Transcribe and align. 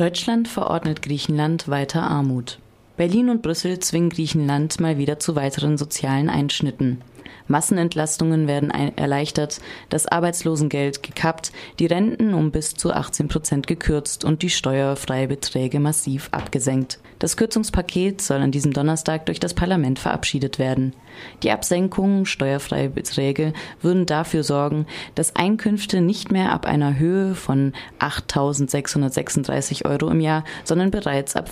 Deutschland 0.00 0.48
verordnet 0.48 1.02
Griechenland 1.02 1.68
weiter 1.68 2.00
Armut. 2.00 2.58
Berlin 2.96 3.28
und 3.28 3.42
Brüssel 3.42 3.80
zwingen 3.80 4.08
Griechenland 4.08 4.80
mal 4.80 4.96
wieder 4.96 5.18
zu 5.18 5.36
weiteren 5.36 5.76
sozialen 5.76 6.30
Einschnitten. 6.30 7.02
Massenentlastungen 7.48 8.46
werden 8.46 8.70
erleichtert, 8.70 9.60
das 9.88 10.06
Arbeitslosengeld 10.06 11.02
gekappt, 11.02 11.52
die 11.78 11.86
Renten 11.86 12.34
um 12.34 12.50
bis 12.50 12.74
zu 12.74 12.92
18 12.92 13.28
Prozent 13.28 13.66
gekürzt 13.66 14.24
und 14.24 14.42
die 14.42 14.50
Steuerfreibeträge 14.50 15.80
massiv 15.80 16.28
abgesenkt. 16.32 17.00
Das 17.18 17.36
Kürzungspaket 17.36 18.22
soll 18.22 18.38
an 18.38 18.50
diesem 18.50 18.72
Donnerstag 18.72 19.26
durch 19.26 19.40
das 19.40 19.52
Parlament 19.52 19.98
verabschiedet 19.98 20.58
werden. 20.58 20.94
Die 21.42 21.50
Absenkungen 21.50 22.24
steuerfreie 22.24 22.88
Beträge 22.88 23.52
würden 23.82 24.06
dafür 24.06 24.42
sorgen, 24.42 24.86
dass 25.16 25.36
Einkünfte 25.36 26.00
nicht 26.00 26.32
mehr 26.32 26.52
ab 26.52 26.64
einer 26.64 26.98
Höhe 26.98 27.34
von 27.34 27.74
8.636 27.98 29.84
Euro 29.84 30.08
im 30.08 30.20
Jahr, 30.20 30.44
sondern 30.64 30.90
bereits 30.90 31.36
ab 31.36 31.50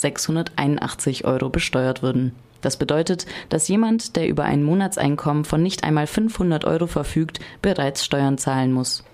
5.681 0.00 1.24
Euro 1.24 1.48
besteuert 1.48 2.02
würden. 2.02 2.32
Das 2.60 2.76
bedeutet, 2.76 3.26
dass 3.48 3.68
jemand, 3.68 4.16
der 4.16 4.28
über 4.28 4.44
ein 4.44 4.64
Monatseinkommen 4.64 5.44
von 5.44 5.62
nicht 5.62 5.84
einmal 5.84 6.06
500 6.06 6.64
Euro 6.64 6.86
verfügt, 6.86 7.40
bereits 7.62 8.04
Steuern 8.04 8.38
zahlen 8.38 8.72
muss. 8.72 9.04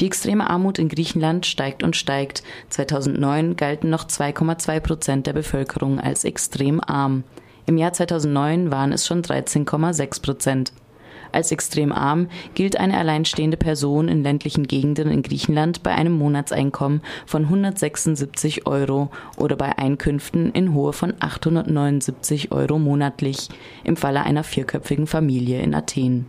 Die 0.00 0.06
extreme 0.06 0.48
Armut 0.48 0.78
in 0.78 0.88
Griechenland 0.88 1.46
steigt 1.46 1.82
und 1.82 1.94
steigt. 1.94 2.42
2009 2.70 3.56
galten 3.56 3.90
noch 3.90 4.04
2,2 4.04 4.80
Prozent 4.80 5.26
der 5.26 5.34
Bevölkerung 5.34 6.00
als 6.00 6.24
extrem 6.24 6.80
arm. 6.80 7.24
Im 7.66 7.76
Jahr 7.76 7.92
2009 7.92 8.70
waren 8.70 8.92
es 8.92 9.06
schon 9.06 9.22
13,6 9.22 10.22
Prozent. 10.22 10.72
Als 11.32 11.52
extrem 11.52 11.92
arm 11.92 12.28
gilt 12.54 12.76
eine 12.76 12.98
alleinstehende 12.98 13.56
Person 13.56 14.08
in 14.08 14.22
ländlichen 14.22 14.66
Gegenden 14.66 15.10
in 15.10 15.22
Griechenland 15.22 15.82
bei 15.82 15.94
einem 15.94 16.12
Monatseinkommen 16.12 17.02
von 17.26 17.44
176 17.44 18.66
Euro 18.66 19.10
oder 19.36 19.56
bei 19.56 19.78
Einkünften 19.78 20.52
in 20.52 20.74
Höhe 20.74 20.92
von 20.92 21.14
879 21.20 22.52
Euro 22.52 22.78
monatlich 22.78 23.48
im 23.84 23.96
Falle 23.96 24.22
einer 24.22 24.44
vierköpfigen 24.44 25.06
Familie 25.06 25.60
in 25.60 25.74
Athen. 25.74 26.26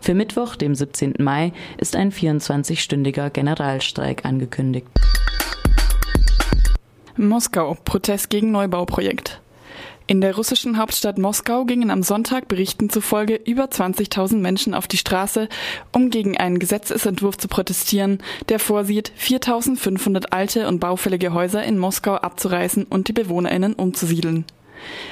Für 0.00 0.14
Mittwoch, 0.14 0.56
dem 0.56 0.74
17. 0.74 1.14
Mai, 1.20 1.52
ist 1.78 1.94
ein 1.94 2.10
24-stündiger 2.10 3.30
Generalstreik 3.30 4.24
angekündigt. 4.24 4.88
Moskau, 7.16 7.76
Protest 7.84 8.28
gegen 8.28 8.50
Neubauprojekt. 8.50 9.40
In 10.06 10.20
der 10.20 10.34
russischen 10.34 10.78
Hauptstadt 10.78 11.18
Moskau 11.18 11.64
gingen 11.64 11.90
am 11.90 12.02
Sonntag 12.02 12.48
Berichten 12.48 12.90
zufolge 12.90 13.34
über 13.34 13.64
20.000 13.66 14.36
Menschen 14.36 14.74
auf 14.74 14.88
die 14.88 14.96
Straße, 14.96 15.48
um 15.92 16.10
gegen 16.10 16.36
einen 16.36 16.58
Gesetzesentwurf 16.58 17.38
zu 17.38 17.48
protestieren, 17.48 18.18
der 18.48 18.58
vorsieht, 18.58 19.12
4.500 19.18 20.26
alte 20.30 20.66
und 20.66 20.80
baufällige 20.80 21.32
Häuser 21.32 21.62
in 21.62 21.78
Moskau 21.78 22.14
abzureißen 22.14 22.84
und 22.84 23.08
die 23.08 23.12
BewohnerInnen 23.12 23.74
umzusiedeln. 23.74 24.44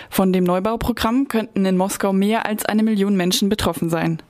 Von 0.08 0.32
dem 0.32 0.44
Neubauprogramm 0.44 1.28
könnten 1.28 1.64
in 1.64 1.77
Moskau 1.77 2.12
mehr 2.12 2.47
als 2.47 2.64
eine 2.64 2.82
Million 2.82 3.16
Menschen 3.16 3.48
betroffen 3.48 3.88
sein. 3.88 4.20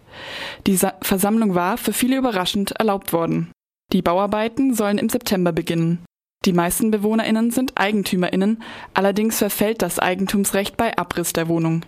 Diese 0.66 0.92
Versammlung 1.00 1.54
war 1.54 1.78
für 1.78 1.94
viele 1.94 2.16
überraschend 2.16 2.72
erlaubt 2.72 3.12
worden. 3.12 3.50
Die 3.92 4.02
Bauarbeiten 4.02 4.74
sollen 4.74 4.98
im 4.98 5.08
September 5.08 5.52
beginnen. 5.52 6.04
Die 6.46 6.54
meisten 6.54 6.90
BewohnerInnen 6.90 7.50
sind 7.50 7.72
EigentümerInnen, 7.74 8.62
allerdings 8.94 9.36
verfällt 9.36 9.82
das 9.82 9.98
Eigentumsrecht 9.98 10.78
bei 10.78 10.96
Abriss 10.96 11.34
der 11.34 11.48
Wohnung. 11.48 11.84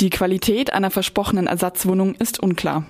Die 0.00 0.10
Qualität 0.10 0.74
einer 0.74 0.90
versprochenen 0.90 1.46
Ersatzwohnung 1.46 2.14
ist 2.14 2.38
unklar. 2.38 2.84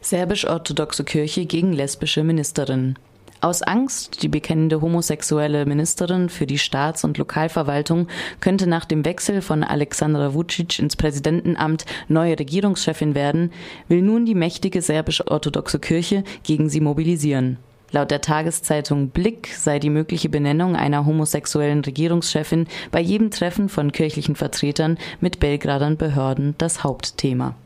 Serbisch-orthodoxe 0.00 1.02
Kirche 1.02 1.44
gegen 1.44 1.72
lesbische 1.72 2.22
Ministerin. 2.22 2.96
Aus 3.40 3.62
Angst, 3.62 4.22
die 4.22 4.28
bekennende 4.28 4.80
homosexuelle 4.80 5.66
Ministerin 5.66 6.28
für 6.28 6.46
die 6.46 6.58
Staats- 6.58 7.02
und 7.02 7.18
Lokalverwaltung 7.18 8.06
könnte 8.38 8.68
nach 8.68 8.84
dem 8.84 9.04
Wechsel 9.04 9.42
von 9.42 9.64
Alexandra 9.64 10.34
Vucic 10.34 10.78
ins 10.78 10.94
Präsidentenamt 10.94 11.84
neue 12.06 12.38
Regierungschefin 12.38 13.16
werden, 13.16 13.50
will 13.88 14.02
nun 14.02 14.24
die 14.24 14.36
mächtige 14.36 14.82
serbisch-orthodoxe 14.82 15.80
Kirche 15.80 16.22
gegen 16.44 16.68
sie 16.68 16.80
mobilisieren. 16.80 17.58
Laut 17.92 18.10
der 18.10 18.20
Tageszeitung 18.20 19.08
Blick 19.08 19.48
sei 19.48 19.78
die 19.78 19.90
mögliche 19.90 20.28
Benennung 20.28 20.76
einer 20.76 21.06
homosexuellen 21.06 21.80
Regierungschefin 21.80 22.68
bei 22.92 23.00
jedem 23.00 23.30
Treffen 23.30 23.68
von 23.68 23.90
kirchlichen 23.90 24.36
Vertretern 24.36 24.96
mit 25.20 25.40
Belgradern 25.40 25.96
Behörden 25.96 26.54
das 26.58 26.84
Hauptthema. 26.84 27.56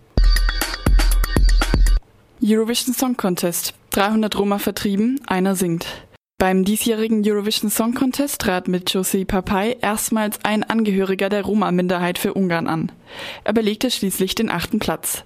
Eurovision 2.42 2.94
Song 2.94 3.16
Contest. 3.16 3.74
300 3.90 4.38
Roma 4.38 4.58
vertrieben, 4.58 5.20
einer 5.26 5.54
singt. 5.54 5.86
Beim 6.44 6.62
diesjährigen 6.62 7.22
Eurovision 7.24 7.70
Song 7.70 7.94
Contest 7.94 8.38
trat 8.38 8.68
mit 8.68 8.92
Josie 8.92 9.24
Papai 9.24 9.78
erstmals 9.80 10.40
ein 10.42 10.62
Angehöriger 10.62 11.30
der 11.30 11.42
Roma-Minderheit 11.42 12.18
für 12.18 12.34
Ungarn 12.34 12.66
an. 12.66 12.92
Er 13.44 13.54
belegte 13.54 13.90
schließlich 13.90 14.34
den 14.34 14.50
achten 14.50 14.78
Platz. 14.78 15.24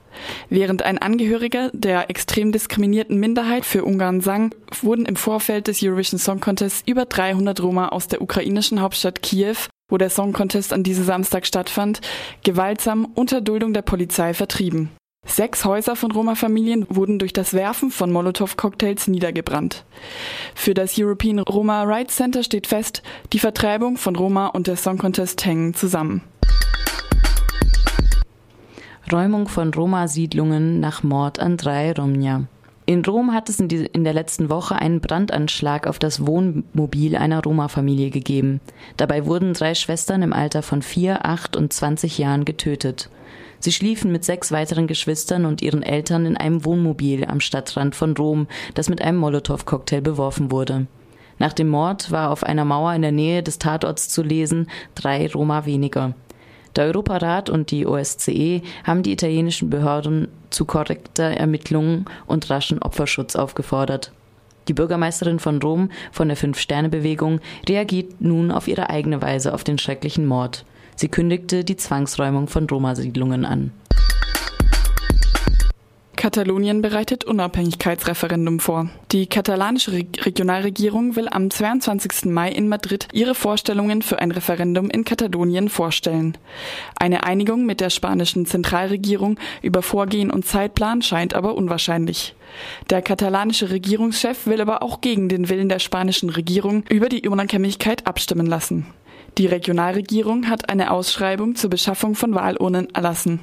Während 0.49 0.85
ein 0.85 0.99
Angehöriger 0.99 1.73
der 1.73 2.09
extrem 2.09 2.53
diskriminierten 2.53 3.19
Minderheit 3.19 3.67
für 3.67 3.85
Ungarn 3.85 4.21
sang, 4.21 4.55
wurden 4.81 5.07
im 5.07 5.17
Vorfeld 5.17 5.67
des 5.67 5.83
Eurovision 5.83 6.21
Song 6.21 6.39
Contests 6.39 6.85
über 6.87 7.05
300 7.05 7.61
Roma 7.65 7.89
aus 7.89 8.07
der 8.07 8.23
ukrainischen 8.23 8.81
Hauptstadt 8.81 9.21
Kiew, 9.21 9.57
wo 9.91 9.99
der 9.99 10.11
Song 10.11 10.33
Contest 10.33 10.73
an 10.73 10.85
diesem 10.85 11.03
Samstag 11.03 11.47
stattfand, 11.47 12.01
gewaltsam 12.45 13.05
unter 13.17 13.41
Duldung 13.41 13.73
der 13.73 13.83
Polizei 13.83 14.35
vertrieben. 14.35 14.91
Sechs 15.29 15.65
Häuser 15.65 15.95
von 15.95 16.11
Roma-Familien 16.11 16.87
wurden 16.89 17.19
durch 17.19 17.33
das 17.33 17.53
Werfen 17.53 17.91
von 17.91 18.11
Molotow-Cocktails 18.11 19.09
niedergebrannt. 19.09 19.85
Für 20.55 20.75
das 20.75 20.99
European 20.99 21.39
Roma 21.39 21.85
Rights 21.85 22.17
Center 22.17 22.43
steht 22.43 22.67
fest, 22.67 23.03
die 23.33 23.39
Vertreibung 23.39 23.99
von 23.99 24.17
Roma 24.17 24.47
und 24.49 24.67
der 24.67 24.77
Song 24.77 24.99
Contest 24.99 25.45
hängen 25.45 25.75
zusammen. 25.75 26.23
Räumung 29.13 29.49
von 29.49 29.73
Roma-Siedlungen 29.73 30.81
nach 30.81 31.03
Mord 31.03 31.39
an 31.39 31.57
drei 31.57 31.93
Romja. 31.93 32.45
In 32.87 33.05
Rom 33.05 33.35
hat 33.35 33.51
es 33.51 33.61
in, 33.61 33.69
der 33.69 34.15
letzten 34.15 34.49
Woche 34.49 34.77
einen 34.77 35.03
Brandanschlag 35.03 35.87
auf 35.87 35.99
das 35.99 36.27
Wohnmobil 36.27 37.17
einer 37.17 37.43
Roma-Familie 37.43 38.11
gegeben. 38.11 38.61
Dabei 38.97 39.27
wurden 39.27 39.53
drei 39.53 39.75
Schwestern 39.75 40.23
im 40.23 40.33
Alter 40.33 40.63
von 40.63 40.81
vier, 40.81 41.27
acht 41.27 41.55
und 41.55 41.73
zwanzig 41.73 42.17
Jahren 42.17 42.47
getötet. 42.47 43.11
Sie 43.61 43.73
schliefen 43.73 44.13
mit 44.13 44.25
sechs 44.25 44.53
weiteren 44.53 44.87
Geschwistern 44.87 45.45
und 45.45 45.63
ihren 45.63 45.83
Eltern 45.83 46.27
in 46.27 46.37
einem 46.37 46.65
Wohnmobil 46.65 47.25
am 47.25 47.41
Stadtrand 47.41 47.97
von 47.97 48.17
Rom, 48.17 48.47
das 48.75 48.89
mit 48.89 49.03
einem 49.03 49.19
Molotow-Cocktail 49.19 50.01
beworfen 50.01 50.51
wurde. 50.51 50.87
Nach 51.39 51.53
dem 51.53 51.69
Mord 51.69 52.11
war 52.11 52.31
auf 52.31 52.45
einer 52.45 52.65
Mauer 52.65 52.95
in 52.95 53.03
der 53.03 53.13
Nähe 53.13 53.43
des 53.43 53.59
Tatorts 53.59 54.09
zu 54.09 54.23
lesen, 54.23 54.69
drei 54.95 55.31
Roma 55.31 55.67
weniger. 55.67 56.15
Der 56.77 56.87
Europarat 56.87 57.51
und 57.51 57.71
die 57.71 57.87
OSCE 57.87 58.63
haben 58.85 59.03
die 59.03 59.13
italienischen 59.13 59.71
Behörden 59.71 60.29
zu 60.51 60.65
korrekter 60.65 61.25
Ermittlungen 61.25 62.05
und 62.27 62.49
raschen 62.51 62.81
Opferschutz 62.81 63.37
aufgefordert. 63.37 64.13
Die 64.69 64.75
Bürgermeisterin 64.75 65.39
von 65.39 65.61
Rom 65.63 65.91
von 66.13 66.29
der 66.29 66.37
Fünf-Sterne-Bewegung 66.37 67.41
reagiert 67.69 68.21
nun 68.21 68.51
auf 68.51 68.69
ihre 68.69 68.91
eigene 68.91 69.23
Weise 69.23 69.55
auf 69.55 69.65
den 69.65 69.79
schrecklichen 69.79 70.27
Mord. 70.27 70.65
Sie 70.99 71.09
kündigte 71.09 71.63
die 71.63 71.77
Zwangsräumung 71.77 72.49
von 72.49 72.69
Roma-Siedlungen 72.69 73.45
an. 73.45 73.71
Katalonien 76.17 76.83
bereitet 76.83 77.23
Unabhängigkeitsreferendum 77.23 78.59
vor. 78.59 78.89
Die 79.13 79.29
katalanische 79.29 79.93
Re 79.93 80.05
Regionalregierung 80.19 81.15
will 81.15 81.29
am 81.29 81.53
22. 81.53 82.25
Mai 82.25 82.51
in 82.51 82.69
Madrid 82.69 83.07
ihre 83.13 83.37
Vorstellungen 83.37 84.03
für 84.03 84.19
ein 84.19 84.33
Referendum 84.33 84.91
in 84.91 85.05
Katalonien 85.05 85.69
vorstellen. 85.69 86.37
Eine 86.99 87.23
Einigung 87.23 87.65
mit 87.65 87.81
der 87.81 87.91
spanischen 87.91 88.45
Zentralregierung 88.45 89.39
über 89.63 89.83
Vorgehen 89.83 90.33
und 90.33 90.47
Zeitplan 90.47 91.03
scheint 91.03 91.33
aber 91.33 91.55
unwahrscheinlich. 91.55 92.35
Der 92.91 93.03
katalanische 93.03 93.71
Regierungschef 93.71 94.49
will 94.49 94.61
aber 94.61 94.83
auch 94.83 95.01
gegen 95.01 95.29
den 95.29 95.49
Willen 95.49 95.69
der 95.69 95.79
spanischen 95.79 96.31
Regierung 96.31 96.83
über 96.91 97.09
die 97.09 97.29
Unabhängigkeit 97.29 98.05
abstimmen 98.09 98.47
lassen. 98.47 98.87
Die 99.37 99.47
Regionalregierung 99.47 100.49
hat 100.49 100.69
eine 100.69 100.91
Ausschreibung 100.91 101.55
zur 101.55 101.71
Beschaffung 101.71 102.15
von 102.15 102.35
Wahlurnen 102.35 102.93
erlassen. 102.95 103.41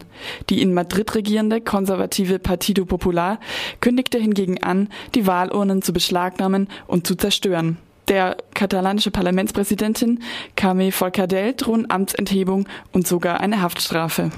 Die 0.49 0.61
in 0.61 0.73
Madrid 0.73 1.15
regierende 1.15 1.61
konservative 1.61 2.39
Partido 2.39 2.85
Popular 2.85 3.39
kündigte 3.79 4.17
hingegen 4.17 4.61
an, 4.63 4.89
die 5.13 5.27
Wahlurnen 5.27 5.81
zu 5.81 5.93
beschlagnahmen 5.93 6.67
und 6.87 7.07
zu 7.07 7.15
zerstören. 7.15 7.77
Der 8.07 8.37
katalanische 8.53 9.09
Parlamentspräsidentin 9.09 10.21
Carme 10.55 10.91
Forcadell 10.91 11.53
drohen 11.53 11.89
Amtsenthebung 11.89 12.67
und 12.91 13.07
sogar 13.07 13.39
eine 13.39 13.61
Haftstrafe. 13.61 14.31